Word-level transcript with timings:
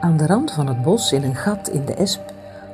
Aan 0.00 0.16
de 0.16 0.26
rand 0.26 0.52
van 0.52 0.66
het 0.66 0.82
bos, 0.82 1.12
in 1.12 1.22
een 1.22 1.34
gat 1.34 1.68
in 1.68 1.84
de 1.84 1.94
esp, 1.94 2.20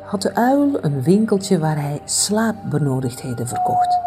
had 0.05 0.23
de 0.23 0.35
uil 0.35 0.85
een 0.85 1.03
winkeltje 1.03 1.59
waar 1.59 1.81
hij 1.81 2.01
slaapbenodigdheden 2.05 3.49
verkocht. 3.49 3.99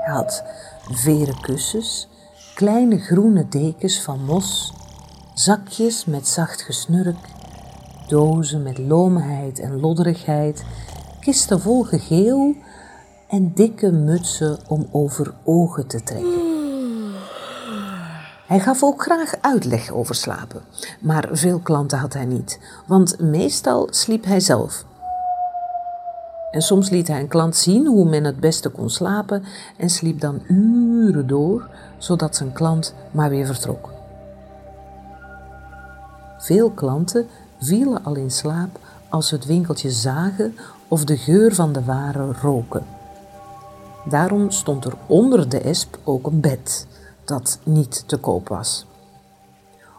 Hij 0.00 0.14
had 0.14 0.44
veren 0.90 1.40
kussens, 1.40 2.08
kleine 2.54 2.98
groene 2.98 3.48
dekens 3.48 4.02
van 4.02 4.24
mos, 4.24 4.72
zakjes 5.34 6.04
met 6.04 6.28
zacht 6.28 6.62
gesnurk, 6.62 7.28
dozen 8.08 8.62
met 8.62 8.78
loomheid 8.78 9.58
en 9.58 9.80
lodderigheid, 9.80 10.64
kisten 11.20 11.60
vol 11.60 11.82
gegeel 11.82 12.54
en 13.28 13.52
dikke 13.54 13.90
mutsen 13.90 14.58
om 14.68 14.88
over 14.92 15.34
ogen 15.44 15.86
te 15.86 16.02
trekken. 16.02 16.43
Hij 18.54 18.62
gaf 18.62 18.82
ook 18.82 19.02
graag 19.02 19.34
uitleg 19.40 19.90
over 19.90 20.14
slapen, 20.14 20.62
maar 21.00 21.28
veel 21.32 21.58
klanten 21.58 21.98
had 21.98 22.12
hij 22.12 22.24
niet, 22.24 22.60
want 22.86 23.20
meestal 23.20 23.88
sliep 23.90 24.24
hij 24.24 24.40
zelf. 24.40 24.84
En 26.50 26.62
soms 26.62 26.90
liet 26.90 27.08
hij 27.08 27.20
een 27.20 27.28
klant 27.28 27.56
zien 27.56 27.86
hoe 27.86 28.08
men 28.08 28.24
het 28.24 28.40
beste 28.40 28.68
kon 28.68 28.90
slapen 28.90 29.44
en 29.76 29.90
sliep 29.90 30.20
dan 30.20 30.42
uren 30.48 31.26
door, 31.26 31.68
zodat 31.98 32.36
zijn 32.36 32.52
klant 32.52 32.94
maar 33.10 33.30
weer 33.30 33.46
vertrok. 33.46 33.92
Veel 36.38 36.70
klanten 36.70 37.26
vielen 37.60 38.04
al 38.04 38.14
in 38.14 38.30
slaap 38.30 38.78
als 39.08 39.28
ze 39.28 39.34
het 39.34 39.46
winkeltje 39.46 39.90
zagen 39.90 40.56
of 40.88 41.04
de 41.04 41.16
geur 41.16 41.54
van 41.54 41.72
de 41.72 41.84
waren 41.84 42.34
roken. 42.42 42.86
Daarom 44.08 44.50
stond 44.50 44.84
er 44.84 44.94
onder 45.06 45.48
de 45.48 45.60
esp 45.60 45.98
ook 46.04 46.26
een 46.26 46.40
bed 46.40 46.86
dat 47.24 47.58
niet 47.64 48.08
te 48.08 48.16
koop 48.16 48.48
was. 48.48 48.86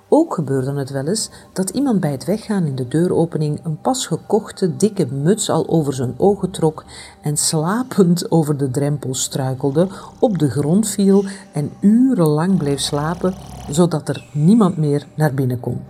Ook 0.10 0.34
gebeurde 0.34 0.74
het 0.74 0.90
wel 0.90 1.08
eens 1.08 1.30
dat 1.54 1.70
iemand 1.70 2.00
bij 2.00 2.12
het 2.12 2.26
weggaan 2.26 2.66
in 2.66 2.76
de 2.76 2.88
deuropening 2.88 3.60
een 3.64 3.82
pas 3.82 4.08
gekochte 4.08 4.76
dikke 4.76 5.06
muts 5.06 5.50
al 5.50 5.70
over 5.70 5.94
zijn 5.94 6.14
ogen 6.18 6.52
trok 6.52 6.86
en 7.22 7.38
slapend 7.38 8.32
over 8.32 8.58
de 8.58 8.72
drempel 8.72 9.14
struikelde, 9.14 9.88
op 10.20 10.38
de 10.38 10.50
grond 10.50 10.88
viel 10.88 11.26
en 11.52 11.72
urenlang 11.80 12.58
bleef 12.58 12.80
slapen, 12.80 13.36
zodat 13.70 14.10
er 14.10 14.30
niemand 14.32 14.78
meer 14.78 15.08
naar 15.16 15.34
binnen 15.34 15.60
kon. 15.60 15.84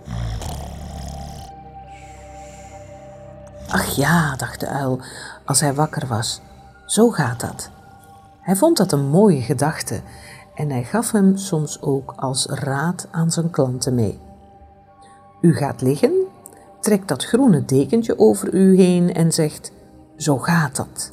Ach 3.68 3.96
ja, 3.96 4.36
dacht 4.36 4.60
de 4.60 4.68
uil 4.68 5.00
als 5.44 5.60
hij 5.60 5.74
wakker 5.74 6.06
was, 6.06 6.40
zo 6.86 7.10
gaat 7.10 7.40
dat. 7.40 7.70
Hij 8.40 8.56
vond 8.56 8.76
dat 8.76 8.92
een 8.92 9.06
mooie 9.08 9.40
gedachte 9.40 10.00
en 10.56 10.70
hij 10.70 10.84
gaf 10.84 11.10
hem 11.10 11.36
soms 11.36 11.82
ook 11.82 12.12
als 12.16 12.46
raad 12.46 13.08
aan 13.10 13.30
zijn 13.30 13.50
klanten 13.50 13.94
mee. 13.94 14.18
U 15.40 15.54
gaat 15.54 15.82
liggen, 15.82 16.12
trekt 16.80 17.08
dat 17.08 17.24
groene 17.24 17.64
dekentje 17.64 18.18
over 18.18 18.54
u 18.54 18.76
heen 18.76 19.14
en 19.14 19.32
zegt: 19.32 19.72
Zo 20.16 20.38
gaat 20.38 20.76
dat. 20.76 21.12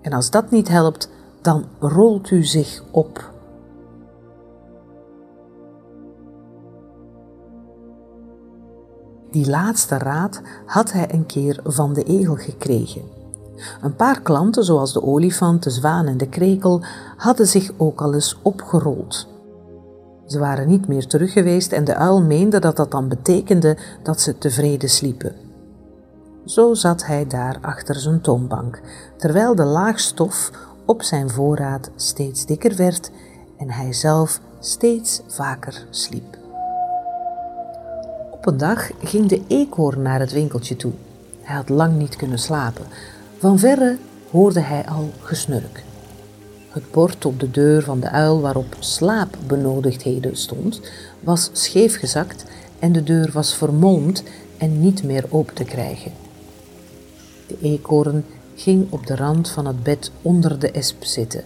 En 0.00 0.12
als 0.12 0.30
dat 0.30 0.50
niet 0.50 0.68
helpt, 0.68 1.10
dan 1.40 1.64
rolt 1.78 2.30
u 2.30 2.44
zich 2.44 2.82
op. 2.90 3.30
Die 9.30 9.50
laatste 9.50 9.98
raad 9.98 10.42
had 10.66 10.92
hij 10.92 11.14
een 11.14 11.26
keer 11.26 11.60
van 11.64 11.92
de 11.92 12.02
egel 12.02 12.34
gekregen. 12.34 13.19
Een 13.82 13.96
paar 13.96 14.20
klanten, 14.20 14.64
zoals 14.64 14.92
de 14.92 15.02
olifant, 15.02 15.62
de 15.62 15.70
zwaan 15.70 16.06
en 16.06 16.16
de 16.16 16.28
krekel, 16.28 16.82
hadden 17.16 17.46
zich 17.46 17.70
ook 17.76 18.00
al 18.00 18.14
eens 18.14 18.38
opgerold. 18.42 19.28
Ze 20.26 20.38
waren 20.38 20.68
niet 20.68 20.88
meer 20.88 21.06
terug 21.06 21.32
geweest 21.32 21.72
en 21.72 21.84
de 21.84 21.94
uil 21.94 22.22
meende 22.22 22.58
dat 22.58 22.76
dat 22.76 22.90
dan 22.90 23.08
betekende 23.08 23.76
dat 24.02 24.20
ze 24.20 24.38
tevreden 24.38 24.88
sliepen. 24.88 25.34
Zo 26.44 26.74
zat 26.74 27.06
hij 27.06 27.26
daar 27.26 27.58
achter 27.60 27.94
zijn 27.94 28.20
toonbank, 28.20 28.80
terwijl 29.16 29.54
de 29.54 29.64
laag 29.64 30.00
stof 30.00 30.50
op 30.84 31.02
zijn 31.02 31.30
voorraad 31.30 31.90
steeds 31.96 32.46
dikker 32.46 32.76
werd 32.76 33.10
en 33.58 33.70
hij 33.70 33.92
zelf 33.92 34.40
steeds 34.60 35.20
vaker 35.26 35.86
sliep. 35.90 36.38
Op 38.30 38.46
een 38.46 38.56
dag 38.56 38.90
ging 39.02 39.28
de 39.28 39.42
eekhoorn 39.46 40.02
naar 40.02 40.20
het 40.20 40.32
winkeltje 40.32 40.76
toe. 40.76 40.92
Hij 41.42 41.56
had 41.56 41.68
lang 41.68 41.98
niet 41.98 42.16
kunnen 42.16 42.38
slapen. 42.38 42.84
Van 43.40 43.58
verre 43.58 43.98
hoorde 44.30 44.60
hij 44.60 44.86
al 44.86 45.10
gesnurk. 45.20 45.84
Het 46.68 46.90
bord 46.90 47.24
op 47.24 47.40
de 47.40 47.50
deur 47.50 47.82
van 47.82 48.00
de 48.00 48.10
uil 48.10 48.40
waarop 48.40 48.76
slaapbenodigdheden 48.78 50.36
stond, 50.36 50.80
was 51.20 51.50
scheef 51.52 51.98
gezakt 51.98 52.44
en 52.78 52.92
de 52.92 53.02
deur 53.02 53.30
was 53.32 53.54
vermolmd 53.54 54.22
en 54.58 54.80
niet 54.80 55.02
meer 55.02 55.24
open 55.28 55.54
te 55.54 55.64
krijgen. 55.64 56.12
De 57.46 57.56
eekhoorn 57.62 58.24
ging 58.54 58.86
op 58.90 59.06
de 59.06 59.16
rand 59.16 59.48
van 59.48 59.66
het 59.66 59.82
bed 59.82 60.10
onder 60.22 60.58
de 60.58 60.70
esp 60.70 61.04
zitten. 61.04 61.44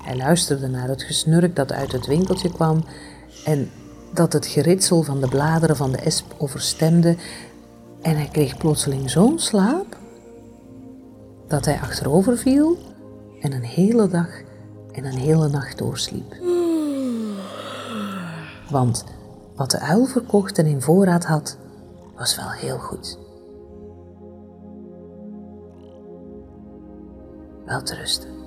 Hij 0.00 0.16
luisterde 0.16 0.68
naar 0.68 0.88
het 0.88 1.02
gesnurk 1.02 1.56
dat 1.56 1.72
uit 1.72 1.92
het 1.92 2.06
winkeltje 2.06 2.52
kwam 2.52 2.84
en 3.44 3.70
dat 4.14 4.32
het 4.32 4.46
geritsel 4.46 5.02
van 5.02 5.20
de 5.20 5.28
bladeren 5.28 5.76
van 5.76 5.92
de 5.92 5.98
esp 5.98 6.34
overstemde 6.38 7.16
en 8.02 8.16
hij 8.16 8.28
kreeg 8.32 8.56
plotseling 8.56 9.10
zo'n 9.10 9.38
slaap 9.38 10.04
dat 11.46 11.64
hij 11.64 11.80
achterover 11.80 12.38
viel 12.38 12.76
en 13.40 13.52
een 13.52 13.62
hele 13.62 14.08
dag 14.08 14.28
en 14.92 15.04
een 15.04 15.18
hele 15.18 15.48
nacht 15.48 15.78
doorsliep. 15.78 16.34
Want 18.70 19.04
wat 19.54 19.70
de 19.70 19.78
uil 19.78 20.04
verkocht 20.04 20.58
en 20.58 20.66
in 20.66 20.82
voorraad 20.82 21.24
had, 21.24 21.56
was 22.16 22.36
wel 22.36 22.50
heel 22.50 22.78
goed. 22.78 23.18
Wel 27.64 27.82
te 27.82 27.94
rusten. 27.94 28.45